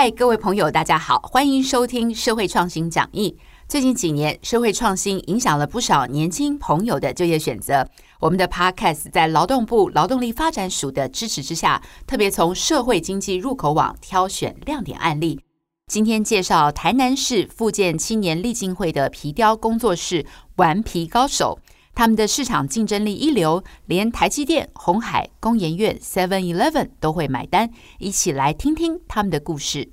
[0.00, 3.36] 嗨，各位朋友，大家好，欢迎收听社会创新讲义。
[3.68, 7.86] 最近几年，社会创新影响了不少年轻朋友的就业选择。
[8.18, 15.38] 我们的 Podcast 在劳动部劳动力发展署的支持之下，特别从社会经济入口网挑选亮点案例。
[15.86, 20.24] 今天介绍台南市复健青年立进会的皮雕工作室
[20.56, 21.58] “顽皮高手”。
[21.94, 27.70] 他们的市场竞争力一流，连台积电、红海、工研院、Seven Eleven 都会买单。
[27.98, 29.90] 一起来听听他们的故事。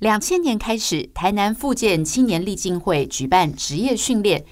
[0.00, 4.44] 两千年开始，台南复健青年立进会举办职业训练。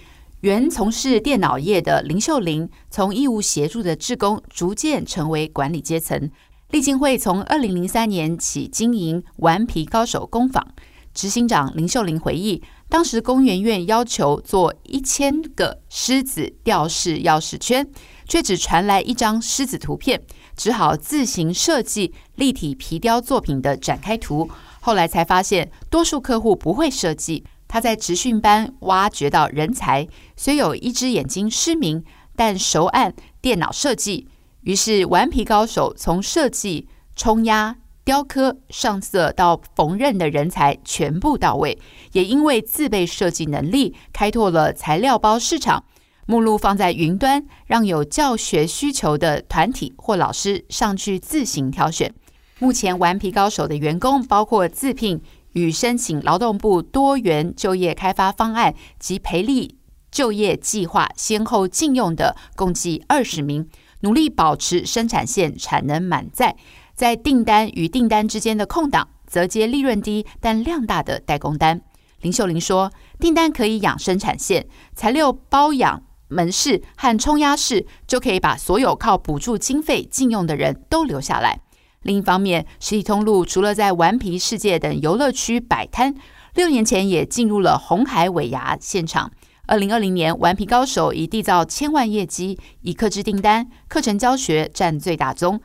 [0.43, 6.31] 原从事电脑业的林秀玲，从义务协助的志工，逐渐成为管理阶层。
[6.71, 10.75] 立进会从二零零三年起经营“顽皮高手”工坊。
[11.17, 12.63] 执行长林秀玲回忆。
[12.91, 17.89] 当时工研院要求做一千个狮子吊饰钥匙圈，
[18.29, 20.23] 却只传来一张狮子图片，
[20.55, 24.49] 只好自行设计立体皮雕作品的展开图。
[24.81, 27.45] 后来才发现，多数客户不会设计。
[27.67, 32.05] 他在职训班挖掘到人才，虽有一只眼睛失明，
[32.37, 34.29] 但熟按电脑设计。
[34.61, 37.79] 于是顽皮高手从设计、冲压。
[38.07, 41.77] 雕刻、上色到缝纫的人才全部到位，
[42.13, 45.83] 也因为自备设计能力，开拓了材料包市场。
[46.27, 52.15] 目录放在云端，让有教学需求的团体或老师上去自行挑选。
[52.61, 55.21] 目前顽皮高手的员工包括自聘
[55.55, 59.79] 与申请劳动部多元就业开发方案及培力
[60.13, 63.69] 就业计划先后禁用的，共计二十名，
[64.03, 66.55] 努力保持生产线产能满载。
[66.97, 71.83] 在订单与订单之间的空档，则接利润低但量大的代工单。
[72.23, 81.61] 林秀玲说：“订单可以养生产线，材料包养门市和冲压室，就可以把所有靠补助经费禁用的人都留下来。
[82.01, 86.15] 另一方面，实体通路除了在顽皮世界等游乐区摆摊，
[86.55, 89.31] 六年前也进入了红海尾牙现场。
[89.67, 95.61] 二零二零年，顽皮高手已缔造千万业绩，以客制订单、课程教学占最大宗。”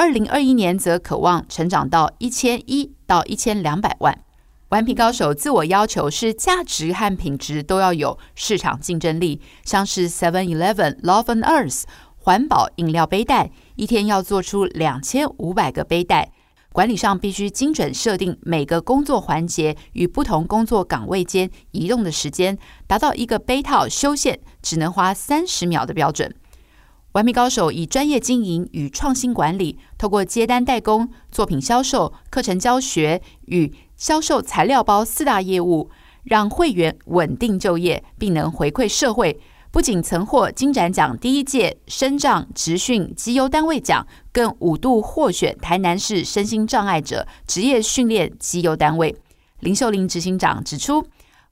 [0.00, 4.18] 二零二一年则渴望成长到一千一到一千两百万。
[4.70, 11.82] 顽皮高手自我要求是价值和品质都要有市场竞争力，像是 Seven Eleven、Love and Earth
[12.16, 16.32] 环保饮料杯袋，一天要做出两千五百个杯袋。
[16.72, 22.56] 管理上必须精准设定每个工作环节与不同工作岗位间移动的时间，
[22.86, 26.34] 达到一个杯套修线只能花三十秒的标准。
[27.12, 35.90] 完美高手以专业经营与创新管理，透过接单代工、作品销售、课程教学与销售材料包四大业务，
[36.22, 39.40] 让会员稳定就业，并能回馈社会。
[39.72, 49.16] 不仅曾获金展奖第一届身障职训绩优单位奖，更五度获选台南市身心障碍者职业训练绩优单位。
[49.58, 51.04] 林秀玲执行长指出。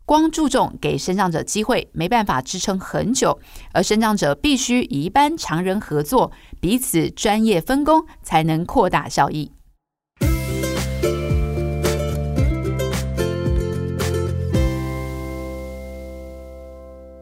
[0.09, 3.39] 光注重给生长者机会，没办法支撑很久，
[3.75, 6.33] 而生长者必须与一般常人合作，
[6.63, 9.53] 彼此专业分工，才能扩大效益。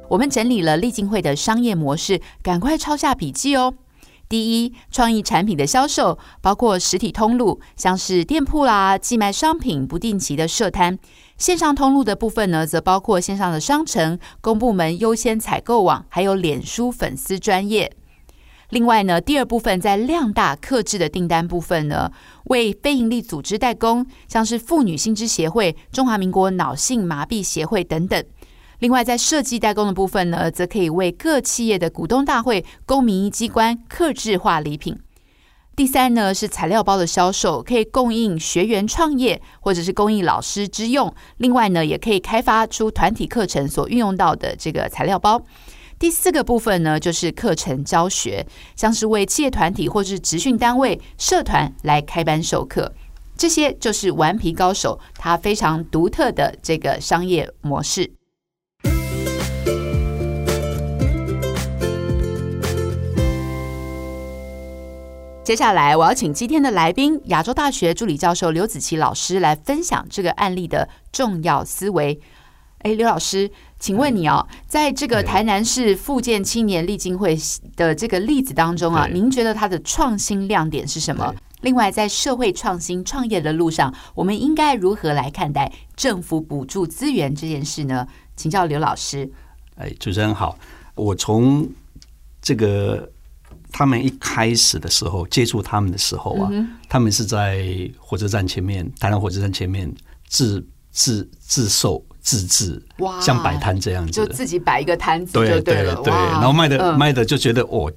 [0.09, 3.75] 我们整理了立进会的商业模式，赶快抄下笔记哦。
[4.29, 10.97] 第一，创意产品的销售包括实体通路，像是店铺啦、寄卖商品、不定期的设摊；
[11.39, 17.93] 线上通路的部分呢，则包括线上的商城、公部门优先采购网，还有脸书粉丝专业。
[18.71, 22.11] 另外呢，第二部分在量大克制的订单部分呢，
[22.47, 28.25] 为非营利组织代工，像是妇女新知协会、中华民国脑性麻痹协会等等。
[28.79, 34.99] 另外，在设计代工的部分呢，则可以为各企业的股东大会、公民机关刻制化礼品。
[35.75, 41.15] 第三呢，是材料包的销售，可以供应学员创业或者是供应老师之用。
[41.37, 45.41] 另外呢，也可以开发出团体课程所运用到的这个材料包。
[45.99, 52.95] 第四个部分呢，就是课程教学，像是为企业团体或是职训单位、社团来开班授课。
[53.37, 58.11] 这些就是顽皮高手他非常独特的这个商业模式。
[65.47, 72.21] 接下来，我要请今天的来宾，亚洲大学助理教授刘子琪老师来分享这个案例的重要思维。
[72.79, 73.49] 哎，刘老师，
[73.79, 77.39] 请问你哦，在这个台南市复健青年励金会
[77.77, 81.33] 的这个例子当中啊，您觉得它的创新亮点是什么？
[81.61, 88.09] 另外，在社会创新创业的路上，我们应该如何来看待政府补助资源这件事呢？
[88.35, 89.31] 请教刘老师。
[89.77, 90.59] 哎，主持人好，
[90.97, 91.69] 我从
[92.43, 93.13] 这个。
[93.73, 96.51] 他们一开始的时候接触他们的时候啊，
[96.89, 97.67] 他们是在
[97.99, 99.93] 火车站前面，台南火车站前面
[100.29, 103.21] 自自自售自制，哇。
[103.21, 105.75] 像摆摊这样子，就自己摆一个摊子对就了，对
[106.05, 106.99] 对，然后卖的、嗯。
[106.99, 107.93] 卖的就觉得哦，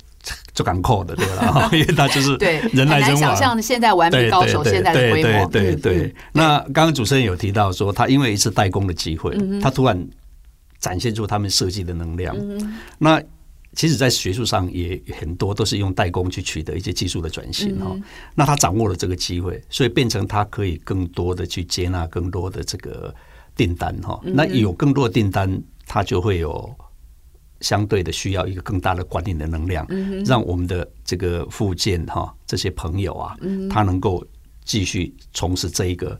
[0.53, 3.19] 就敢扣的对了， 因为他就是对人来人往。
[3.19, 5.97] 想象现在顽皮对对对高手现在的对规模，对对嗯对。
[6.07, 6.13] 嗯。
[6.33, 10.07] 那刚刚主持人有提到说，他因为一次代工的机会，嗯他突然
[10.79, 12.35] 展现出他们设计的能量。
[12.97, 13.21] 那
[13.75, 17.99] 其实，在学术上也很多都是用代工去取得一些技术的转型嗯哈。
[18.35, 23.13] 那他掌握了这个机会，所以变成他可以更多的去接纳更多的这个
[23.55, 24.19] 订单哈。
[24.23, 26.75] 嗯那有更多的订单，他就会有
[27.61, 29.87] 相对的需要一个更大的管理的能量，
[30.25, 33.37] 让我们的这个附件哈这些朋友啊，
[33.69, 34.25] 他能够
[34.65, 36.17] 继续从事这一个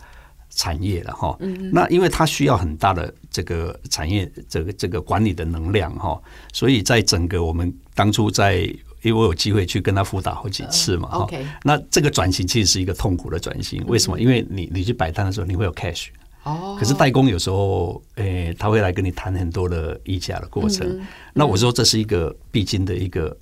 [0.50, 1.38] 产业了哈。
[1.72, 6.22] 那因为它需要很大的这个产业这个这个管理的能量哈，
[6.54, 8.74] 所以在整个我们当初在。
[9.02, 14.20] 因为我有机会去跟他辅导好几次嘛，哈、OK 那这个转型其实是一个痛苦的转型，为什么？
[14.20, 16.08] 因为你你去摆摊的时候，你会有 cash，
[16.44, 20.86] 哦，可是代工有时候，诶、他会来跟你谈很多的议价的过程。
[20.86, 23.34] 嗯那我说这是一个必经的一个，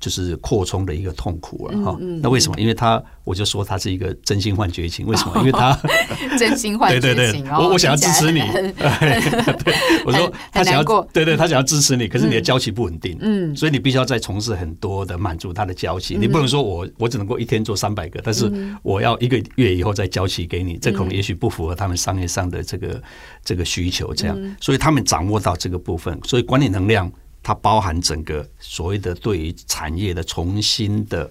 [0.00, 1.96] 就是扩充的一个痛苦了哈。
[2.00, 2.58] 嗯那为什么？
[2.60, 5.06] 因为他我就说他是一个真心换绝情。
[5.06, 5.32] 为什么？
[5.38, 5.78] 因为他
[6.38, 8.40] 真心换对对对绝情，哦，我我想要支持你，
[9.00, 16.16] 对，我说他想要过对对，他想要支持你，可是你的交期不稳定，嗯所以你必须要再从事很多的满足他的交期。
[16.16, 18.50] 你不能说我我只能够一天做三百个，但是
[18.82, 23.02] 我要一个月以后再交期给你，这可能也许不符合他们商业上的这个
[23.44, 24.14] 这个需求。
[24.14, 27.10] 这样，所以他们掌握到这个部分，所以管理能量
[27.42, 31.30] 它包含整个所谓的对于产业的重新的。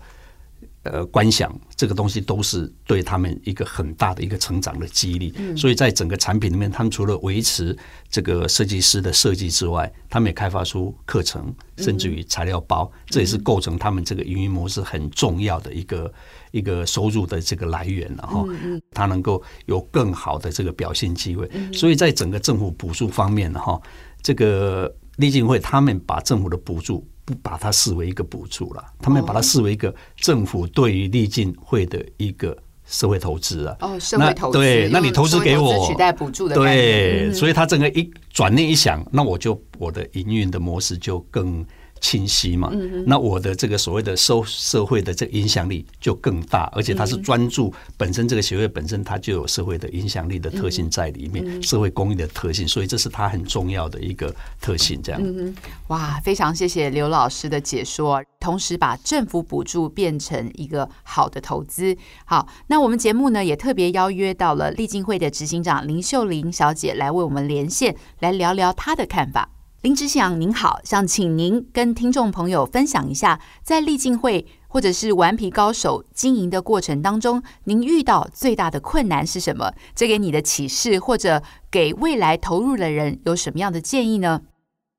[0.84, 7.78] 呃，观想这个东西都是对他们一个很大的一个成长的激励，所以在整个产品里面，他们除了维持
[8.10, 16.14] 这个设计师的设计之外，他们也开发出课程，甚至于材料包，这也是构成他们这个营运模式很重要的一个
[16.52, 18.46] 一个收入的这个来源了哈。
[18.92, 23.78] 它能够有更好的这个表现机会，所以在整个政府补助方面呢哈，
[24.22, 27.06] 这个立进会他们把政府的补助。
[27.28, 33.76] 不把它视为一个补助了，他们把它视为一个政府对于立进会的一个社会投资啊。
[33.82, 41.66] 哦，社会那投资，对，那你投资给我取代补助的对，嗯所以他整个一转念一想，那我就我的营运的模式就更
[42.02, 42.70] 清晰嘛。
[42.72, 55.02] 嗯那我的这个所谓的收社会的这个影响力就更大，而且它嗯是专注本身这个协会本身它就有社会的影响力的特性在里嗯面，社会公益的特性，所以这是它很重要的一个特性。
[55.02, 55.56] 这样，嗯
[55.88, 61.96] 哇，非常谢谢刘老师的解说，同时把政府补助变成一个好的投资。
[62.26, 69.57] 好，那我们节目呢也特别邀约到了立进会的执行长林秀玲小姐来为我们连线，来聊聊她的看法。
[69.82, 79.72] 林志祥您好，想请您跟听众朋友分享一下，在立进会或者是顽皮高手经营的过程当中，您遇到最大的困难是什么？
[79.96, 84.42] 这给你的启示，或者给未来投入的人有什么样的建议呢？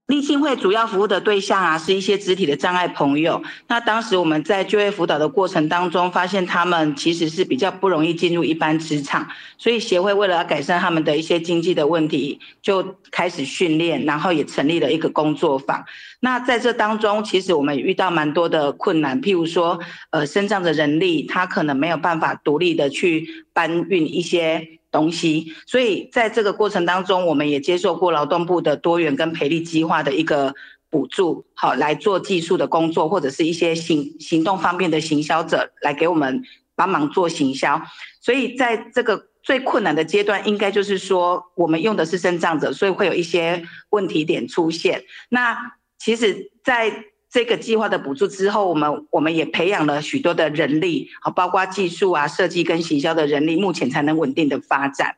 [0.08, 3.42] 立信会主要服务的对象啊，是一些肢体的障碍朋友。
[3.66, 9.28] 那当时我们在就业辅导的过程当中，发现他们其实是比较不容易进入一般职场，
[9.58, 15.84] 所以协会为了要改善他们的一些经济的问题，就开始训练，然后也成立了一个工作坊。
[16.20, 19.78] 那在这当中，其实我们遇到蛮多的困难，譬如说，
[20.08, 24.77] 呃，身障的人力他可能没有办法独立的去搬运一些。
[24.90, 30.54] 东西，所以在这个过程当中，我们也接受过劳动部的多元跟培力计划的一个
[30.90, 36.42] 补助，好来做技术的工作，或者是一些行行动方面的行销者来给我们
[36.74, 37.82] 帮忙做行销。
[38.20, 45.04] 所以在这个最困难的阶段，应该就是说，我们用的是身障者，所以会有一些问题点出现。
[45.28, 45.56] 那
[45.98, 55.16] 其实，在这个计划的补助之后，我们我们也培养了许多的人力，好，包括技术啊、设计跟行销的人力，目前才能稳定的发展。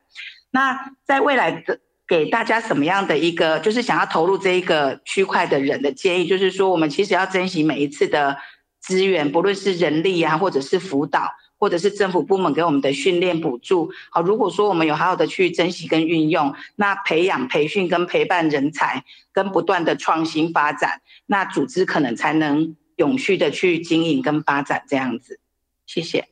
[0.51, 8.37] 那在未来的给大家什么样的一个，就是想要投入这一个区块的人的建议，就是说，我们其实要珍惜每一次的
[8.81, 13.93] 资源，不论是人力啊，或者是辅导，或者是政府部门给我们的训练补助。
[14.11, 25.39] 好，如果说我们有好好的去珍惜跟运用，那培养、培训跟陪伴人才，跟不断的创新发展，那组织可能才能永续的去经营跟发展这样子。
[25.85, 26.29] 谢谢。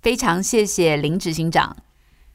[0.00, 1.76] 非常谢谢林执行长。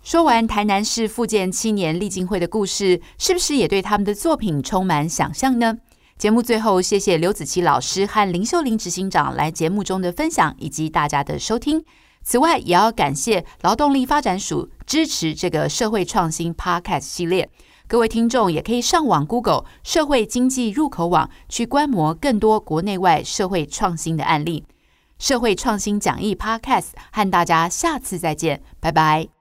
[0.04, 5.78] 说完台南市复建七年立进会的故事，是不是也对他们的作品充满想象呢？
[6.18, 11.86] 节目最后，谢谢刘子琪老师和林秀玲执行长来节目中的分享，以及大家的收听。
[12.30, 17.50] 此外，也要感谢劳动力发展署支持这个社会创新 Podcast 系列。
[17.88, 24.66] 各位听众也可以上网 Google 社会经济入口网去观摩更多国内外社会创新的案例。
[25.18, 29.37] 社会创新讲义 Podcast 和大家下次再见，拜拜。